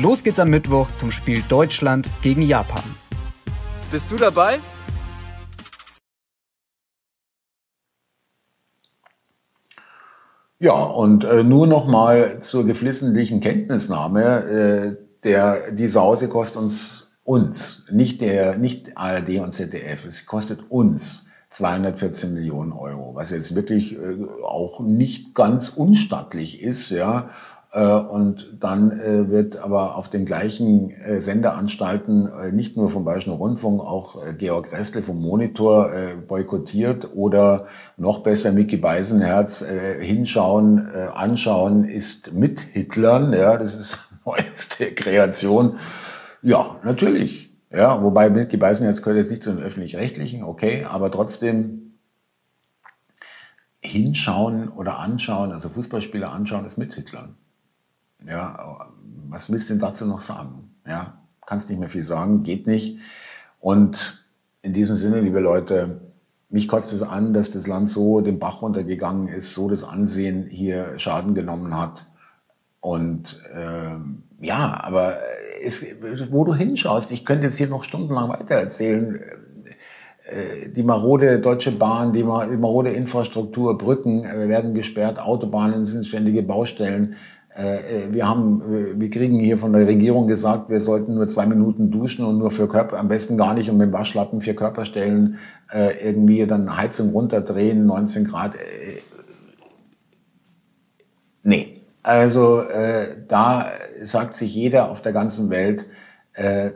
Los 0.00 0.22
geht's 0.22 0.38
am 0.38 0.50
Mittwoch 0.50 0.88
zum 0.96 1.10
Spiel 1.10 1.42
Deutschland 1.48 2.08
gegen 2.22 2.42
Japan. 2.42 2.84
Bist 3.90 4.10
du 4.10 4.16
dabei? 4.16 4.60
Ja, 10.58 10.72
und 10.72 11.24
äh, 11.24 11.44
nur 11.44 11.66
noch 11.66 11.86
mal 11.86 12.40
zur 12.40 12.64
geflissentlichen 12.64 13.40
Kenntnisnahme. 13.40 14.22
Äh, 14.22 14.96
der, 15.22 15.72
die 15.72 15.88
Sause 15.88 16.28
kostet 16.28 16.56
uns, 16.56 17.18
uns, 17.24 17.84
nicht, 17.90 18.22
der, 18.22 18.56
nicht 18.56 18.96
ARD 18.96 19.40
und 19.40 19.52
ZDF, 19.52 20.06
es 20.06 20.24
kostet 20.24 20.70
uns 20.70 21.26
214 21.50 22.32
Millionen 22.32 22.72
Euro, 22.72 23.14
was 23.14 23.30
jetzt 23.30 23.54
wirklich 23.54 23.98
äh, 23.98 24.16
auch 24.44 24.80
nicht 24.80 25.34
ganz 25.34 25.68
unstattlich 25.68 26.62
ist, 26.62 26.90
ja. 26.90 27.30
Äh, 27.76 27.84
und 27.84 28.56
dann 28.58 28.98
äh, 28.98 29.28
wird 29.28 29.58
aber 29.58 29.96
auf 29.96 30.08
den 30.08 30.24
gleichen 30.24 30.90
äh, 30.92 31.20
Sendeanstalten 31.20 32.56
nicht 32.56 32.74
nur 32.74 32.88
vom 32.88 33.04
Bayerischen 33.04 33.34
Rundfunk, 33.34 33.82
auch 33.82 34.16
Georg 34.38 34.72
Restle 34.72 35.02
vom 35.02 35.20
Monitor 35.20 35.90
boykottiert 36.26 37.14
oder 37.14 37.66
noch 37.98 38.20
besser 38.20 38.52
Mickey 38.52 38.76
Beisenherz 38.76 39.64
hinschauen, 40.00 40.86
anschauen 41.14 41.84
ist 41.84 42.32
mit 42.32 42.60
Hitlern. 42.60 43.32
Ja, 43.32 43.56
das 43.56 43.74
ist 43.74 43.98
neueste 44.24 44.86
Kreation. 44.94 45.74
Ja, 46.42 46.76
natürlich. 46.82 47.50
Ja, 47.70 48.02
wobei 48.02 48.30
Mickey 48.30 48.56
Beisenherz 48.56 49.02
gehört 49.02 49.18
jetzt 49.18 49.30
nicht 49.30 49.42
zu 49.42 49.50
den 49.50 49.62
öffentlich-rechtlichen, 49.62 50.44
okay, 50.44 50.84
aber 50.84 51.10
trotzdem 51.10 51.98
hinschauen 53.80 54.68
oder 54.68 54.98
anschauen, 54.98 55.52
also 55.52 55.68
Fußballspieler 55.68 56.32
anschauen, 56.32 56.64
ist 56.64 56.78
mit 56.78 56.94
Hitlern. 56.94 57.36
Ja, 58.26 58.88
was 59.28 59.50
willst 59.50 59.70
du 59.70 59.74
denn 59.74 59.80
dazu 59.80 60.04
noch 60.04 60.20
sagen? 60.20 60.70
Ja, 60.86 61.18
kannst 61.46 61.68
nicht 61.68 61.78
mehr 61.78 61.88
viel 61.88 62.02
sagen, 62.02 62.42
geht 62.42 62.66
nicht. 62.66 62.98
Und 63.60 64.24
in 64.62 64.72
diesem 64.72 64.96
Sinne, 64.96 65.20
liebe 65.20 65.40
Leute, 65.40 66.00
mich 66.48 66.68
kotzt 66.68 66.92
es 66.92 67.02
an, 67.02 67.32
dass 67.32 67.50
das 67.50 67.66
Land 67.66 67.90
so 67.90 68.20
den 68.20 68.38
Bach 68.38 68.62
runtergegangen 68.62 69.28
ist, 69.28 69.54
so 69.54 69.68
das 69.68 69.84
Ansehen 69.84 70.46
hier 70.48 70.98
Schaden 70.98 71.34
genommen 71.34 71.76
hat. 71.76 72.06
Und 72.80 73.42
ähm, 73.52 74.22
ja, 74.40 74.80
aber 74.82 75.18
es, 75.64 75.84
wo 76.30 76.44
du 76.44 76.54
hinschaust, 76.54 77.10
ich 77.10 77.24
könnte 77.24 77.46
jetzt 77.46 77.56
hier 77.56 77.68
noch 77.68 77.84
stundenlang 77.84 78.28
weitererzählen, 78.28 79.20
äh, 80.26 80.68
die 80.70 80.82
marode 80.82 81.40
Deutsche 81.40 81.72
Bahn, 81.72 82.12
die 82.12 82.22
marode 82.22 82.90
Infrastruktur, 82.90 83.76
Brücken 83.76 84.24
äh, 84.24 84.48
werden 84.48 84.74
gesperrt, 84.74 85.18
Autobahnen 85.18 85.84
sind 85.84 86.06
ständige 86.06 86.42
Baustellen. 86.42 87.16
Äh, 87.56 88.04
äh, 88.04 88.12
wir 88.12 88.28
haben, 88.28 88.60
äh, 88.62 89.00
wir 89.00 89.10
kriegen 89.10 89.40
hier 89.40 89.56
von 89.56 89.72
der 89.72 89.86
Regierung 89.86 90.26
gesagt, 90.26 90.68
wir 90.68 90.80
sollten 90.80 91.14
nur 91.14 91.26
zwei 91.28 91.46
Minuten 91.46 91.90
duschen 91.90 92.24
und 92.24 92.38
nur 92.38 92.50
für 92.50 92.68
Körper, 92.68 92.98
am 92.98 93.08
besten 93.08 93.38
gar 93.38 93.54
nicht 93.54 93.70
und 93.70 93.78
mit 93.78 93.88
dem 93.88 93.92
Waschlappen 93.92 94.40
vier 94.40 94.54
Körperstellen 94.54 95.38
irgendwie 96.00 96.46
dann 96.46 96.76
Heizung 96.76 97.10
runterdrehen, 97.10 97.86
19 97.86 98.24
Grad. 98.24 98.52
Nee, 101.42 101.80
also 102.04 102.62
da 103.26 103.66
sagt 104.00 104.36
sich 104.36 104.54
jeder 104.54 104.92
auf 104.92 105.02
der 105.02 105.12
ganzen 105.12 105.50
Welt, 105.50 105.86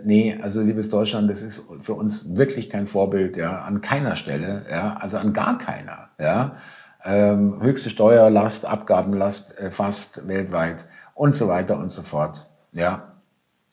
nee, 0.02 0.37
also 0.42 0.60
liebes 0.60 0.90
Deutschland, 0.90 1.30
das 1.30 1.40
ist 1.40 1.62
für 1.80 1.94
uns 1.94 2.37
wirklich 2.37 2.68
kein 2.68 2.88
Vorbild, 2.88 3.37
ja, 3.37 3.60
an 3.60 3.80
keiner 3.80 4.16
Stelle, 4.16 4.64
ja, 4.68 4.96
also 4.99 5.18
an 5.18 5.32
gar 5.32 5.56
keiner, 5.58 6.08
ja 6.18 6.56
ähm, 7.04 7.61
höchste 7.61 7.90
Steuerlast, 7.90 8.66
Abgabenlast 8.66 9.59
äh, 9.59 9.71
fast 9.71 10.26
weltweit 10.28 10.85
und 11.14 11.35
so 11.35 11.49
weiter 11.49 11.78
und 11.78 11.90
so 11.90 12.02
fort. 12.02 12.47
Ja. 12.73 13.14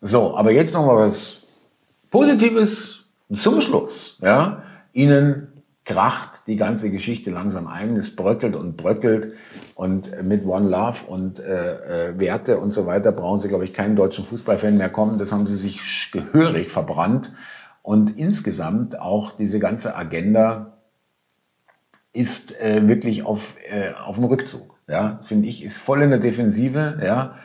So, 0.02 0.38
aber 0.38 0.52
jetzt 0.52 0.74
noch 0.74 0.86
mal 0.86 0.98
was 0.98 1.44
Positives 2.12 3.06
zum 3.34 3.62
Schluss. 3.62 4.20
Ja. 4.22 4.64
Ihnen 4.94 5.58
kracht 5.86 6.42
die 6.48 6.58
ganze 6.58 6.92
Geschichte 6.92 7.32
langsam 7.32 7.68
ein, 7.68 7.96
es 7.96 8.16
bröckelt 8.16 8.56
und 8.56 8.76
bröckelt 8.76 9.34
und 9.74 10.22
mit 10.24 10.46
One 10.46 10.70
Love 10.70 11.06
und 11.08 11.40
äh, 11.40 12.10
äh, 12.10 12.20
Werte 12.20 12.60
und 12.60 12.72
so 12.72 12.86
weiter 12.86 13.14
brauchen 13.14 13.40
Sie, 13.40 13.48
glaube 13.48 13.64
ich, 13.64 13.74
keinen 13.74 13.96
deutschen 13.96 14.26
Fußballfan 14.26 14.78
mehr 14.78 14.90
kommen. 14.90 15.18
Das 15.18 15.32
haben 15.32 15.48
Sie 15.48 15.56
sich 15.56 16.12
gehörig 16.12 16.70
verbrannt 16.70 17.32
und 17.84 18.18
insgesamt 18.18 19.00
auch 19.00 19.32
diese 19.38 19.60
ganze 19.60 19.96
Agenda 19.96 20.77
ist 22.18 22.60
äh, 22.60 22.88
wirklich 22.88 23.24
auf, 23.24 23.56
äh, 23.70 23.94
auf 23.94 24.16
dem 24.16 24.26
Rückzug. 24.26 24.78
Ja, 24.88 25.20
finde 25.24 25.48
ich, 25.48 25.64
ist 25.64 25.78
voll 25.78 26.02
in 26.02 26.10
der 26.10 26.20
Defensive, 26.20 27.00
ja, 27.04 27.36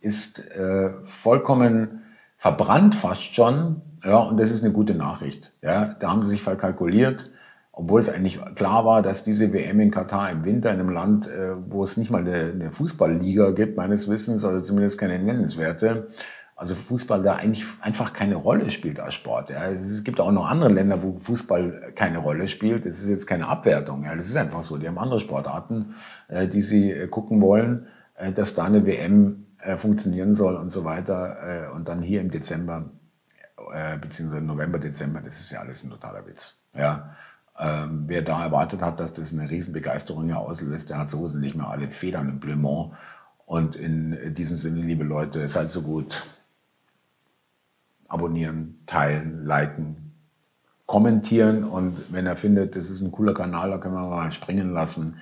ist 0.00 0.38
äh, 0.50 0.90
vollkommen 1.02 2.02
verbrannt 2.36 2.94
fast 2.94 3.34
schon. 3.34 3.82
Ja, 4.04 4.18
und 4.18 4.38
das 4.38 4.50
ist 4.50 4.64
eine 4.64 4.72
gute 4.72 4.94
Nachricht. 4.94 5.52
Ja, 5.62 5.94
da 5.98 6.10
haben 6.10 6.24
sie 6.24 6.32
sich 6.32 6.42
verkalkuliert, 6.42 7.30
obwohl 7.70 8.00
es 8.00 8.08
eigentlich 8.08 8.40
klar 8.56 8.84
war, 8.84 9.02
dass 9.02 9.22
diese 9.22 9.52
WM 9.52 9.78
in 9.78 9.90
Katar 9.90 10.30
im 10.30 10.44
Winter 10.44 10.72
in 10.72 10.80
einem 10.80 10.90
Land, 10.90 11.28
äh, 11.28 11.54
wo 11.68 11.84
es 11.84 11.96
nicht 11.96 12.10
mal 12.10 12.22
eine, 12.22 12.52
eine 12.52 12.72
Fußballliga 12.72 13.50
gibt, 13.50 13.76
meines 13.76 14.08
Wissens, 14.08 14.44
oder 14.44 14.62
zumindest 14.62 14.98
keine 14.98 15.18
nennenswerte, 15.18 16.08
also 16.56 16.74
Fußball 16.74 17.22
da 17.22 17.36
eigentlich 17.36 17.64
einfach 17.80 18.12
keine 18.12 18.36
Rolle 18.36 18.70
spielt 18.70 19.00
als 19.00 19.14
Sport. 19.14 19.50
Ja. 19.50 19.66
Es 19.66 20.04
gibt 20.04 20.20
auch 20.20 20.30
noch 20.30 20.46
andere 20.46 20.70
Länder, 20.70 21.02
wo 21.02 21.16
Fußball 21.16 21.92
keine 21.94 22.18
Rolle 22.18 22.46
spielt. 22.46 22.86
Das 22.86 23.00
ist 23.00 23.08
jetzt 23.08 23.26
keine 23.26 23.48
Abwertung. 23.48 24.04
Ja. 24.04 24.14
Das 24.14 24.28
ist 24.28 24.36
einfach 24.36 24.62
so. 24.62 24.76
Die 24.78 24.86
haben 24.86 24.98
andere 24.98 25.20
Sportarten, 25.20 25.94
äh, 26.28 26.46
die 26.46 26.62
sie 26.62 26.92
äh, 26.92 27.08
gucken 27.08 27.40
wollen, 27.40 27.88
äh, 28.14 28.32
dass 28.32 28.54
da 28.54 28.64
eine 28.64 28.86
WM 28.86 29.46
funktionieren 29.76 30.34
soll 30.34 30.56
und 30.56 30.70
so 30.70 30.84
weiter. 30.84 31.70
Und 31.76 31.86
dann 31.86 32.02
hier 32.02 32.20
im 32.20 32.32
Dezember, 32.32 32.90
beziehungsweise 34.00 34.44
November, 34.44 34.80
Dezember, 34.80 35.20
das 35.20 35.38
ist 35.38 35.52
ja 35.52 35.60
alles 35.60 35.84
ein 35.84 35.90
totaler 35.90 36.26
Witz. 36.26 36.66
Ja. 36.76 37.14
Ähm, 37.56 38.02
wer 38.08 38.22
da 38.22 38.42
erwartet 38.42 38.82
hat, 38.82 38.98
dass 38.98 39.12
das 39.12 39.32
eine 39.32 39.48
Riesenbegeisterung 39.48 40.24
hier 40.24 40.38
auslöst, 40.38 40.90
der 40.90 40.98
hat 40.98 41.10
so 41.10 41.28
nicht 41.28 41.54
mehr 41.54 41.68
alle 41.68 41.90
Federn 41.90 42.28
im 42.28 42.40
Blemont. 42.40 42.94
Und 43.46 43.76
in 43.76 44.34
diesem 44.34 44.56
Sinne, 44.56 44.80
liebe 44.80 45.04
Leute, 45.04 45.48
seid 45.48 45.68
so 45.68 45.82
gut 45.82 46.24
abonnieren, 48.12 48.82
teilen, 48.86 49.44
liken, 49.46 50.12
kommentieren 50.84 51.64
und 51.64 51.96
wenn 52.12 52.26
er 52.26 52.36
findet, 52.36 52.76
das 52.76 52.90
ist 52.90 53.00
ein 53.00 53.10
cooler 53.10 53.32
Kanal, 53.32 53.70
da 53.70 53.78
können 53.78 53.94
wir 53.94 54.06
mal 54.06 54.30
springen 54.32 54.70
lassen, 54.72 55.16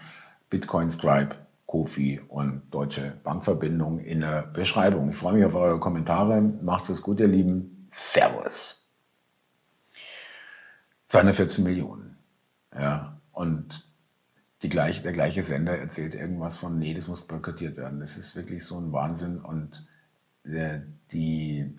Bitcoin 0.51 0.91
Stripe, 0.91 1.37
Kofi 1.67 2.21
und 2.27 2.63
Deutsche 2.73 3.13
Bankverbindung 3.23 4.01
in 4.01 4.19
der 4.19 4.43
Beschreibung. 4.43 5.11
Ich 5.11 5.17
freue 5.17 5.35
mich 5.35 5.45
auf 5.45 5.55
eure 5.55 5.79
Kommentare. 5.79 6.41
Macht's 6.41 6.89
es 6.89 7.01
gut, 7.01 7.21
ihr 7.21 7.29
Lieben. 7.29 7.87
Servus. 7.91 8.89
214 11.07 11.63
Millionen. 11.63 12.17
Ja, 12.77 13.21
und 13.31 13.89
die 14.63 14.69
gleiche, 14.69 15.01
der 15.03 15.13
gleiche 15.13 15.45
Sender 15.45 15.79
erzählt 15.79 16.17
irgendwas 16.17 16.57
von, 16.57 16.77
nee, 16.77 16.95
das 16.95 17.07
muss 17.07 17.23
boykottiert 17.23 17.77
werden. 17.77 18.01
Das 18.01 18.17
ist 18.17 18.35
wirklich 18.35 18.65
so 18.65 18.77
ein 18.77 18.91
Wahnsinn 18.93 19.39
und 19.39 19.87
der, 20.43 20.83
die, 21.13 21.73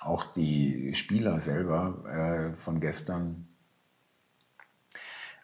auch 0.00 0.32
die 0.34 0.94
Spieler 0.94 1.40
selber 1.40 2.52
äh, 2.54 2.56
von 2.56 2.80
gestern, 2.80 3.48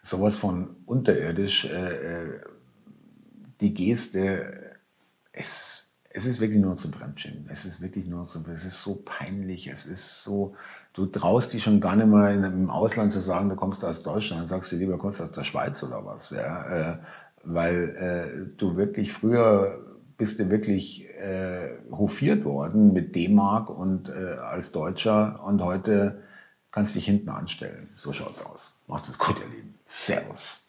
sowas 0.01 0.35
von 0.35 0.77
unterirdisch, 0.85 1.65
äh, 1.65 2.25
äh 2.25 2.39
die 3.61 3.73
Geste, 3.73 4.75
es, 5.31 5.89
es 6.09 6.25
ist 6.25 6.39
wirklich 6.39 6.61
nur 6.61 6.75
zum 6.75 6.91
Fremdschämen. 6.91 7.47
Es 7.49 7.65
ist 7.65 7.81
wirklich 7.81 8.05
nur 8.05 8.25
zum, 8.25 8.45
es 8.49 8.65
ist 8.65 8.81
so 8.81 9.01
peinlich, 9.05 9.67
es 9.67 9.85
ist 9.85 10.23
so, 10.23 10.55
du 10.93 11.05
traust 11.05 11.53
dich 11.53 11.63
schon 11.63 11.79
gar 11.79 11.95
nicht 11.95 12.07
mal 12.07 12.33
im 12.33 12.69
Ausland 12.69 13.11
zu 13.11 13.19
sagen, 13.19 13.49
du 13.49 13.55
kommst 13.55 13.83
aus 13.85 14.03
Deutschland, 14.03 14.41
dann 14.41 14.47
sagst 14.47 14.71
du 14.71 14.75
lieber, 14.75 14.97
kommst 14.97 15.21
aus 15.21 15.31
der 15.31 15.43
Schweiz 15.43 15.81
oder 15.81 16.05
was, 16.05 16.29
ja, 16.29 16.91
äh, 16.91 16.97
weil 17.43 17.95
äh, 17.95 18.57
du 18.57 18.75
wirklich 18.75 19.13
früher 19.13 19.79
bist 20.17 20.39
du 20.39 20.49
wirklich 20.49 21.07
äh, 21.23 21.69
hofiert 21.91 22.43
worden 22.43 22.91
mit 22.91 23.15
D-Mark 23.15 23.69
und 23.69 24.09
äh, 24.09 24.35
als 24.37 24.71
Deutscher 24.71 25.41
und 25.43 25.61
heute 25.61 26.21
kannst 26.71 26.93
du 26.93 26.99
dich 26.99 27.05
hinten 27.05 27.29
anstellen. 27.29 27.87
So 27.95 28.11
schaut's 28.11 28.45
aus. 28.45 28.81
Macht 28.87 29.07
es 29.07 29.17
gut, 29.17 29.39
ihr 29.39 29.55
Lieben. 29.55 29.75
Servus. 29.85 30.62